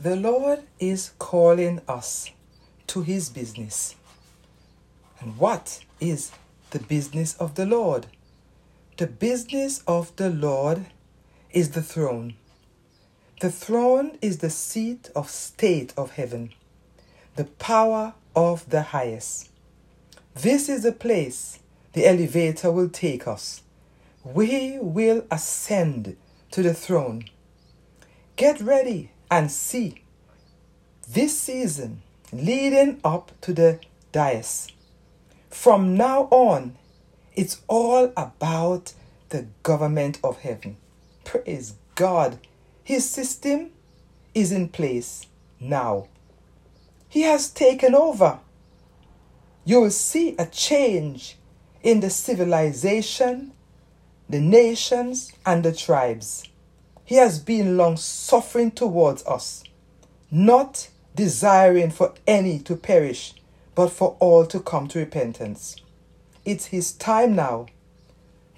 The 0.00 0.14
Lord 0.14 0.60
is 0.78 1.10
calling 1.18 1.80
us 1.88 2.30
to 2.86 3.02
his 3.02 3.30
business. 3.30 3.96
And 5.18 5.36
what 5.36 5.80
is 5.98 6.30
the 6.70 6.78
business 6.78 7.34
of 7.38 7.56
the 7.56 7.66
Lord? 7.66 8.06
The 8.96 9.08
business 9.08 9.82
of 9.88 10.14
the 10.14 10.30
Lord 10.30 10.86
is 11.50 11.70
the 11.70 11.82
throne. 11.82 12.34
The 13.40 13.50
throne 13.50 14.18
is 14.22 14.38
the 14.38 14.50
seat 14.50 15.10
of 15.16 15.28
state 15.28 15.94
of 15.96 16.12
heaven, 16.12 16.52
the 17.34 17.46
power 17.46 18.14
of 18.36 18.70
the 18.70 18.82
highest. 18.82 19.50
This 20.32 20.68
is 20.68 20.84
the 20.84 20.92
place 20.92 21.58
the 21.94 22.06
elevator 22.06 22.70
will 22.70 22.88
take 22.88 23.26
us. 23.26 23.62
We 24.22 24.78
will 24.80 25.26
ascend 25.28 26.16
to 26.52 26.62
the 26.62 26.74
throne. 26.74 27.24
Get 28.36 28.60
ready 28.60 29.10
and 29.30 29.50
see 29.50 30.02
this 31.08 31.38
season 31.38 32.02
leading 32.32 33.00
up 33.04 33.32
to 33.40 33.52
the 33.52 33.80
dais. 34.12 34.68
From 35.50 35.96
now 35.96 36.28
on, 36.30 36.76
it's 37.34 37.62
all 37.68 38.12
about 38.16 38.92
the 39.30 39.46
government 39.62 40.18
of 40.22 40.38
heaven. 40.38 40.76
Praise 41.24 41.74
God. 41.94 42.38
His 42.82 43.08
system 43.08 43.70
is 44.34 44.52
in 44.52 44.68
place 44.68 45.26
now. 45.60 46.08
He 47.08 47.22
has 47.22 47.50
taken 47.50 47.94
over. 47.94 48.38
You 49.64 49.80
will 49.80 49.90
see 49.90 50.34
a 50.38 50.46
change 50.46 51.36
in 51.82 52.00
the 52.00 52.10
civilization, 52.10 53.52
the 54.28 54.40
nations, 54.40 55.32
and 55.44 55.64
the 55.64 55.72
tribes. 55.72 56.44
He 57.08 57.14
has 57.14 57.38
been 57.38 57.78
long 57.78 57.96
suffering 57.96 58.70
towards 58.70 59.24
us, 59.24 59.64
not 60.30 60.90
desiring 61.14 61.90
for 61.90 62.12
any 62.26 62.58
to 62.58 62.76
perish, 62.76 63.32
but 63.74 63.88
for 63.88 64.18
all 64.20 64.44
to 64.44 64.60
come 64.60 64.88
to 64.88 64.98
repentance. 64.98 65.76
It's 66.44 66.66
his 66.66 66.92
time 66.92 67.34
now. 67.34 67.68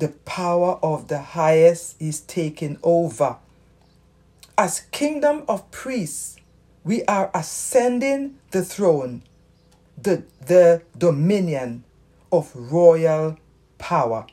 The 0.01 0.09
power 0.09 0.81
of 0.83 1.07
the 1.07 1.21
highest 1.21 1.95
is 2.03 2.23
taking 2.23 2.81
over. 2.83 3.37
As 4.59 4.81
kingdom 4.91 5.45
of 5.47 5.71
priests, 5.71 6.37
we 6.83 7.05
are 7.05 7.31
ascending 7.33 8.41
the 8.51 8.65
throne, 8.65 9.23
the, 9.97 10.25
the 10.45 10.83
dominion 10.99 11.85
of 12.33 12.51
royal 12.57 13.39
power. 13.79 14.27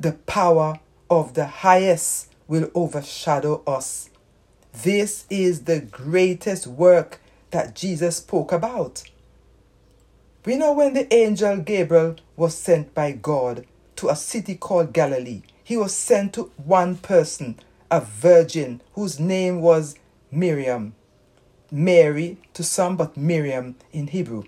The 0.00 0.14
power 0.14 0.80
of 1.08 1.34
the 1.34 1.46
highest 1.46 2.32
will 2.48 2.70
overshadow 2.74 3.62
us. 3.66 4.10
This 4.72 5.24
is 5.30 5.64
the 5.64 5.80
greatest 5.80 6.66
work 6.66 7.20
that 7.50 7.74
Jesus 7.74 8.16
spoke 8.16 8.52
about. 8.52 9.02
We 10.44 10.56
know 10.56 10.72
when 10.72 10.94
the 10.94 11.12
angel 11.12 11.56
Gabriel 11.58 12.16
was 12.36 12.56
sent 12.56 12.94
by 12.94 13.12
God 13.12 13.66
to 13.96 14.08
a 14.08 14.16
city 14.16 14.54
called 14.54 14.92
Galilee, 14.92 15.42
he 15.64 15.76
was 15.76 15.94
sent 15.94 16.34
to 16.34 16.52
one 16.56 16.96
person, 16.96 17.58
a 17.90 18.00
virgin 18.00 18.80
whose 18.92 19.18
name 19.18 19.60
was 19.60 19.96
Miriam. 20.30 20.94
Mary 21.70 22.38
to 22.54 22.62
some, 22.62 22.96
but 22.96 23.16
Miriam 23.16 23.74
in 23.92 24.06
Hebrew. 24.08 24.44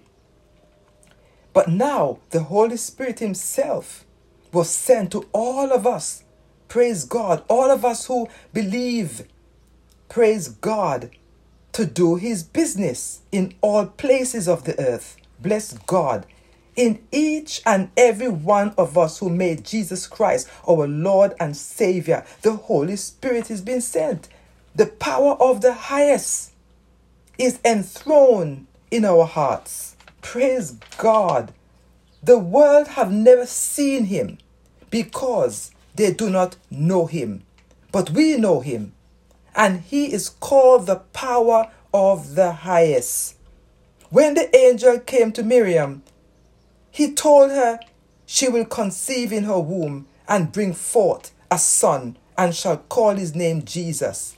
But 1.52 1.68
now 1.68 2.18
the 2.30 2.44
Holy 2.44 2.76
Spirit 2.76 3.18
Himself 3.18 4.04
was 4.52 4.70
sent 4.70 5.10
to 5.12 5.28
all 5.32 5.72
of 5.72 5.86
us. 5.86 6.22
Praise 6.68 7.04
God. 7.04 7.42
All 7.48 7.70
of 7.70 7.84
us 7.84 8.06
who 8.06 8.28
believe, 8.52 9.26
praise 10.08 10.48
God, 10.48 11.10
to 11.72 11.86
do 11.86 12.16
His 12.16 12.42
business 12.42 13.22
in 13.32 13.54
all 13.60 13.86
places 13.86 14.48
of 14.48 14.64
the 14.64 14.78
earth. 14.80 15.16
Bless 15.40 15.72
God. 15.72 16.26
In 16.76 17.00
each 17.10 17.60
and 17.66 17.90
every 17.96 18.28
one 18.28 18.74
of 18.78 18.96
us 18.96 19.18
who 19.18 19.30
made 19.30 19.64
Jesus 19.64 20.06
Christ 20.06 20.48
our 20.68 20.86
Lord 20.86 21.34
and 21.40 21.56
Savior, 21.56 22.24
the 22.42 22.52
Holy 22.52 22.96
Spirit 22.96 23.50
is 23.50 23.60
being 23.60 23.80
sent. 23.80 24.28
The 24.74 24.86
power 24.86 25.32
of 25.40 25.60
the 25.60 25.72
highest 25.72 26.52
is 27.38 27.58
enthroned 27.64 28.66
in 28.90 29.04
our 29.04 29.24
hearts. 29.24 29.96
Praise 30.22 30.72
God. 30.98 31.52
The 32.22 32.38
world 32.38 32.88
have 32.88 33.10
never 33.10 33.46
seen 33.46 34.04
him 34.04 34.38
because 34.90 35.72
they 35.98 36.12
do 36.12 36.30
not 36.30 36.56
know 36.70 37.06
him. 37.06 37.42
But 37.90 38.10
we 38.10 38.36
know 38.36 38.60
him. 38.60 38.92
And 39.54 39.80
he 39.80 40.12
is 40.12 40.28
called 40.28 40.86
the 40.86 41.00
power 41.12 41.70
of 41.92 42.36
the 42.36 42.52
highest. 42.52 43.34
When 44.08 44.34
the 44.34 44.54
angel 44.56 45.00
came 45.00 45.32
to 45.32 45.42
Miriam, 45.42 46.04
he 46.90 47.12
told 47.12 47.50
her 47.50 47.80
she 48.26 48.48
will 48.48 48.64
conceive 48.64 49.32
in 49.32 49.44
her 49.44 49.58
womb 49.58 50.06
and 50.28 50.52
bring 50.52 50.72
forth 50.72 51.32
a 51.50 51.58
son 51.58 52.16
and 52.36 52.54
shall 52.54 52.76
call 52.76 53.16
his 53.16 53.34
name 53.34 53.64
Jesus 53.64 54.36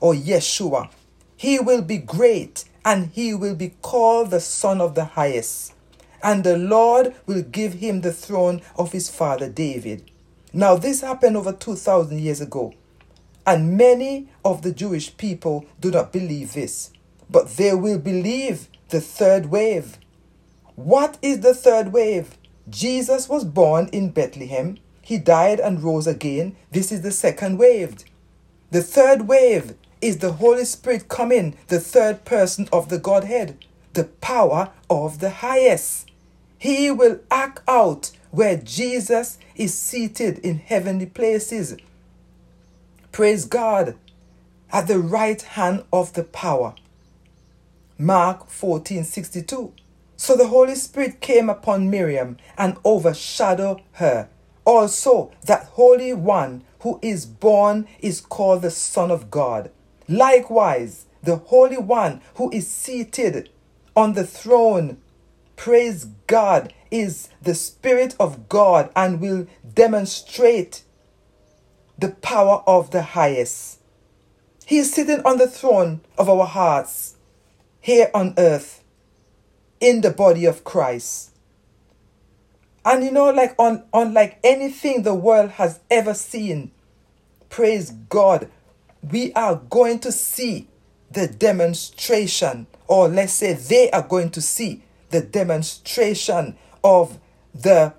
or 0.00 0.14
Yeshua. 0.14 0.88
He 1.36 1.58
will 1.60 1.82
be 1.82 1.98
great 1.98 2.64
and 2.86 3.10
he 3.12 3.34
will 3.34 3.54
be 3.54 3.74
called 3.82 4.30
the 4.30 4.40
Son 4.40 4.80
of 4.80 4.94
the 4.94 5.04
Highest. 5.04 5.74
And 6.22 6.42
the 6.42 6.56
Lord 6.56 7.14
will 7.26 7.42
give 7.42 7.74
him 7.74 8.00
the 8.00 8.12
throne 8.12 8.62
of 8.76 8.92
his 8.92 9.10
father 9.10 9.48
David. 9.48 10.11
Now, 10.52 10.76
this 10.76 11.00
happened 11.00 11.36
over 11.36 11.52
2,000 11.52 12.18
years 12.20 12.40
ago. 12.40 12.74
And 13.46 13.76
many 13.76 14.28
of 14.44 14.62
the 14.62 14.72
Jewish 14.72 15.16
people 15.16 15.64
do 15.80 15.90
not 15.90 16.12
believe 16.12 16.52
this. 16.52 16.90
But 17.30 17.56
they 17.56 17.74
will 17.74 17.98
believe 17.98 18.68
the 18.90 19.00
third 19.00 19.46
wave. 19.46 19.98
What 20.76 21.18
is 21.22 21.40
the 21.40 21.54
third 21.54 21.92
wave? 21.92 22.36
Jesus 22.68 23.28
was 23.28 23.44
born 23.44 23.88
in 23.92 24.10
Bethlehem. 24.10 24.78
He 25.00 25.18
died 25.18 25.58
and 25.58 25.82
rose 25.82 26.06
again. 26.06 26.56
This 26.70 26.92
is 26.92 27.02
the 27.02 27.10
second 27.10 27.58
wave. 27.58 27.96
The 28.70 28.82
third 28.82 29.28
wave 29.28 29.74
is 30.00 30.18
the 30.18 30.32
Holy 30.34 30.64
Spirit 30.64 31.08
coming, 31.08 31.56
the 31.68 31.80
third 31.80 32.24
person 32.24 32.68
of 32.72 32.88
the 32.88 32.98
Godhead, 32.98 33.64
the 33.94 34.04
power 34.04 34.70
of 34.88 35.18
the 35.20 35.30
highest. 35.30 36.10
He 36.58 36.90
will 36.90 37.20
act 37.30 37.60
out 37.66 38.12
where 38.32 38.56
Jesus 38.56 39.38
is 39.54 39.72
seated 39.72 40.38
in 40.38 40.58
heavenly 40.58 41.06
places. 41.06 41.76
Praise 43.12 43.44
God 43.44 43.94
at 44.72 44.88
the 44.88 44.98
right 44.98 45.40
hand 45.40 45.84
of 45.92 46.14
the 46.14 46.24
power. 46.24 46.74
Mark 47.98 48.48
14 48.48 49.04
62. 49.04 49.72
So 50.16 50.36
the 50.36 50.48
Holy 50.48 50.74
Spirit 50.74 51.20
came 51.20 51.50
upon 51.50 51.90
Miriam 51.90 52.38
and 52.56 52.76
overshadowed 52.84 53.82
her. 53.92 54.28
Also, 54.64 55.30
that 55.44 55.64
Holy 55.64 56.12
One 56.12 56.64
who 56.80 56.98
is 57.02 57.26
born 57.26 57.86
is 58.00 58.20
called 58.20 58.62
the 58.62 58.70
Son 58.70 59.10
of 59.10 59.30
God. 59.30 59.70
Likewise, 60.08 61.06
the 61.22 61.36
Holy 61.36 61.78
One 61.78 62.22
who 62.36 62.50
is 62.50 62.66
seated 62.66 63.50
on 63.94 64.14
the 64.14 64.26
throne, 64.26 64.98
praise 65.62 66.06
God, 66.26 66.74
is 66.90 67.28
the 67.40 67.54
Spirit 67.54 68.16
of 68.18 68.48
God 68.48 68.90
and 68.96 69.20
will 69.20 69.46
demonstrate 69.74 70.82
the 71.96 72.08
power 72.08 72.64
of 72.66 72.90
the 72.90 73.02
highest. 73.02 73.78
He 74.66 74.78
is 74.78 74.92
sitting 74.92 75.20
on 75.24 75.38
the 75.38 75.46
throne 75.46 76.00
of 76.18 76.28
our 76.28 76.46
hearts 76.46 77.14
here 77.80 78.10
on 78.12 78.34
earth 78.38 78.82
in 79.78 80.00
the 80.00 80.10
body 80.10 80.46
of 80.46 80.64
Christ. 80.64 81.30
And 82.84 83.04
you 83.04 83.12
know, 83.12 83.30
like 83.30 83.54
on 83.56 83.84
unlike 83.94 84.40
anything 84.42 85.04
the 85.04 85.14
world 85.14 85.50
has 85.52 85.78
ever 85.88 86.12
seen, 86.12 86.72
praise 87.50 87.92
God, 88.08 88.50
we 89.00 89.32
are 89.34 89.62
going 89.70 90.00
to 90.00 90.10
see 90.10 90.66
the 91.08 91.28
demonstration, 91.28 92.66
or 92.88 93.06
let's 93.06 93.34
say 93.34 93.52
they 93.52 93.92
are 93.92 94.02
going 94.02 94.30
to 94.30 94.40
see 94.40 94.82
the 95.12 95.20
demonstration 95.20 96.56
of 96.82 97.18
the 97.54 97.94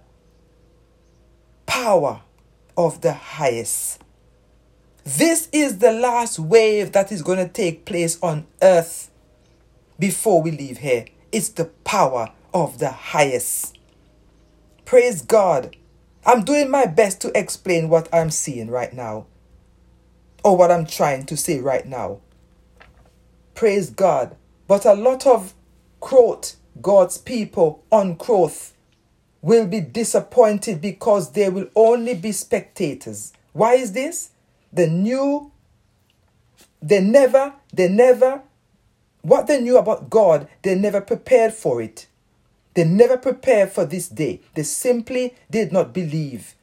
power 1.65 2.21
of 2.77 3.01
the 3.01 3.13
highest. 3.13 4.01
This 5.05 5.49
is 5.51 5.79
the 5.79 5.91
last 5.91 6.39
wave 6.39 6.91
that 6.93 7.11
is 7.11 7.21
going 7.21 7.39
to 7.39 7.47
take 7.47 7.85
place 7.85 8.17
on 8.21 8.47
earth 8.61 9.11
before 9.99 10.41
we 10.41 10.51
leave 10.51 10.77
here. 10.79 11.05
It's 11.31 11.49
the 11.49 11.65
power 11.65 12.31
of 12.53 12.79
the 12.79 12.91
highest. 12.91 13.77
Praise 14.85 15.21
God. 15.21 15.75
I'm 16.25 16.43
doing 16.43 16.69
my 16.69 16.85
best 16.85 17.19
to 17.21 17.37
explain 17.37 17.89
what 17.89 18.07
I'm 18.13 18.29
seeing 18.29 18.69
right 18.69 18.93
now 18.93 19.25
or 20.43 20.55
what 20.55 20.71
I'm 20.71 20.85
trying 20.85 21.25
to 21.27 21.37
say 21.37 21.59
right 21.59 21.85
now. 21.85 22.21
Praise 23.55 23.89
God. 23.89 24.35
But 24.67 24.85
a 24.85 24.93
lot 24.93 25.27
of 25.27 25.53
growth, 25.99 26.55
God's 26.81 27.17
people 27.17 27.83
on 27.91 28.15
growth, 28.15 28.73
will 29.41 29.67
be 29.67 29.81
disappointed 29.81 30.81
because 30.81 31.33
they 31.33 31.49
will 31.49 31.67
only 31.75 32.15
be 32.15 32.31
spectators. 32.31 33.33
Why 33.51 33.73
is 33.73 33.91
this? 33.91 34.29
The 34.71 34.87
new, 34.87 35.51
they 36.81 37.01
never, 37.01 37.53
they 37.73 37.89
never 37.89 38.41
what 39.23 39.47
they 39.47 39.61
knew 39.61 39.77
about 39.77 40.09
God, 40.09 40.49
they 40.63 40.75
never 40.75 40.99
prepared 40.99 41.53
for 41.53 41.81
it. 41.81 42.07
They 42.73 42.83
never 42.83 43.17
prepared 43.17 43.71
for 43.71 43.85
this 43.85 44.09
day. 44.09 44.41
They 44.53 44.63
simply 44.63 45.35
did 45.49 45.71
not 45.71 45.93
believe. 45.93 46.55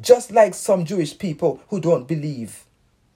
Just 0.00 0.30
like 0.30 0.54
some 0.54 0.86
Jewish 0.86 1.18
people 1.18 1.60
who 1.68 1.80
don't 1.80 2.08
believe. 2.08 2.64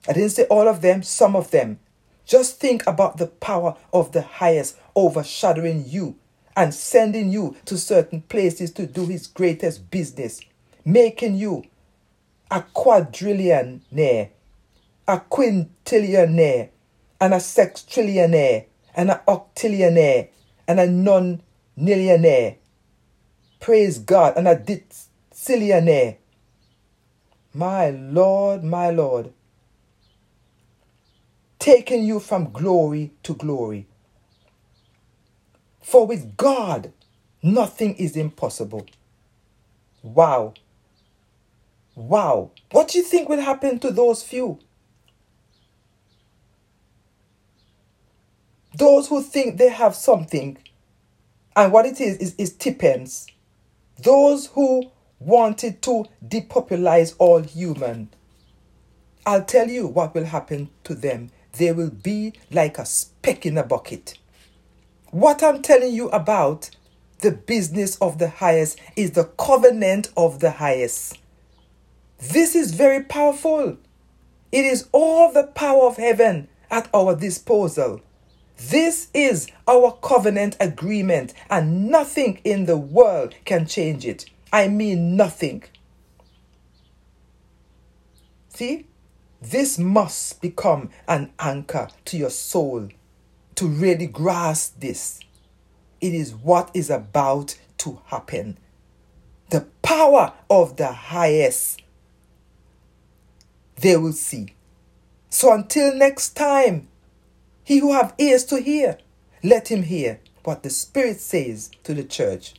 I 0.07 0.13
didn't 0.13 0.31
say 0.31 0.45
all 0.45 0.69
of 0.69 0.83
them, 0.83 1.03
some 1.03 1.35
of 1.35 1.51
them. 1.53 1.79
Just 2.27 2.61
think 2.61 2.87
about 2.87 3.17
the 3.17 3.29
power 3.29 3.77
of 3.95 4.13
the 4.13 4.23
highest 4.23 4.77
overshadowing 4.95 5.85
you 5.87 6.17
and 6.57 6.75
sending 6.75 7.33
you 7.33 7.57
to 7.67 7.79
certain 7.79 8.23
places 8.23 8.73
to 8.73 8.87
do 8.87 9.07
his 9.07 9.27
greatest 9.27 9.91
business, 9.91 10.41
making 10.85 11.37
you 11.37 11.65
a 12.51 12.63
quadrillionaire, 12.75 14.31
a 15.09 15.21
quintillionaire, 15.21 16.71
and 17.21 17.35
a 17.35 17.39
sextillionaire, 17.39 18.67
and 18.95 19.11
an 19.11 19.21
octillionaire, 19.27 20.29
and 20.69 20.81
a 20.81 20.89
nonillionaire. 20.89 22.57
Praise 23.61 23.99
God, 23.99 24.37
and 24.37 24.49
a 24.49 24.57
decillionaire. 24.57 26.17
My 27.55 27.91
Lord, 27.91 28.65
my 28.65 28.91
Lord 28.91 29.33
taking 31.63 32.05
you 32.05 32.19
from 32.19 32.51
glory 32.51 33.13
to 33.23 33.35
glory. 33.35 33.87
For 35.83 36.07
with 36.07 36.37
God, 36.37 36.93
nothing 37.43 37.97
is 37.97 38.17
impossible. 38.17 38.87
Wow. 40.03 40.55
Wow. 41.95 42.51
What 42.73 42.89
do 42.89 42.99
you 42.99 43.05
think 43.05 43.29
will 43.29 43.41
happen 43.41 43.79
to 43.81 43.91
those 43.91 44.23
few? 44.23 44.59
Those 48.77 49.09
who 49.09 49.23
think 49.23 49.59
they 49.59 49.69
have 49.71 49.95
something, 49.95 50.59
and 51.57 51.73
what 51.73 51.87
it 51.87 52.01
is 52.01 52.17
is, 52.19 52.35
is 52.39 52.53
tippens. 52.55 53.27
Those 54.03 54.47
who 54.47 54.91
wanted 55.21 55.83
to 55.83 56.07
depopularize 56.27 57.15
all 57.19 57.43
human. 57.43 58.11
I'll 59.27 59.45
tell 59.45 59.69
you 59.69 59.87
what 59.87 60.15
will 60.15 60.25
happen 60.27 60.71
to 60.85 60.95
them 60.95 61.31
they 61.59 61.73
will 61.73 61.91
be 61.91 62.33
like 62.51 62.79
a 62.79 62.87
speck 62.87 63.47
in 63.47 63.59
a 63.59 63.63
bucket. 63.63 64.19
What 65.13 65.43
I'm 65.43 65.61
telling 65.61 65.93
you 65.93 66.09
about 66.09 66.71
the 67.19 67.33
business 67.33 67.97
of 67.97 68.17
the 68.17 68.31
highest 68.31 68.81
is 68.97 69.11
the 69.11 69.25
covenant 69.25 70.11
of 70.17 70.41
the 70.41 70.53
highest. 70.53 71.19
This 72.19 72.57
is 72.57 72.73
very 72.73 73.05
powerful. 73.05 73.77
It 74.51 74.65
is 74.65 74.89
all 74.91 75.31
the 75.31 75.49
power 75.49 75.87
of 75.87 75.99
heaven 75.99 76.49
at 76.71 76.89
our 76.95 77.15
disposal. 77.15 78.01
This 78.57 79.09
is 79.13 79.49
our 79.69 79.99
covenant 80.03 80.57
agreement, 80.59 81.35
and 81.51 81.91
nothing 81.91 82.41
in 82.43 82.65
the 82.65 82.79
world 82.79 83.35
can 83.45 83.67
change 83.67 84.07
it. 84.07 84.25
I 84.51 84.69
mean, 84.69 85.15
nothing. 85.15 85.65
See? 88.49 88.87
This 89.43 89.79
must 89.79 90.41
become 90.41 90.89
an 91.07 91.35
anchor 91.39 91.89
to 92.07 92.17
your 92.17 92.31
soul 92.31 92.89
to 93.63 93.69
really 93.69 94.09
grasp 94.09 94.81
this. 94.81 95.21
It 96.01 96.13
is 96.13 96.35
what 96.35 96.73
is 96.75 96.91
about 96.91 97.57
to 97.79 98.01
happen. 98.07 98.59
The 99.51 99.67
power 99.83 100.33
of 100.51 100.77
the 100.79 100.91
highest 100.91 101.81
they 103.77 103.97
will 103.97 104.15
see. 104.15 104.57
So 105.31 105.53
until 105.53 105.95
next 105.95 106.31
time, 106.31 106.89
he 107.63 107.79
who 107.79 107.93
have 107.93 108.17
ears 108.19 108.45
to 108.47 108.61
hear, 108.61 108.99
let 109.45 109.71
him 109.71 109.85
hear 109.85 110.19
what 110.43 110.65
the 110.65 110.71
Spirit 110.71 111.21
says 111.21 111.71
to 111.85 111.95
the 111.95 112.03
church. 112.03 112.55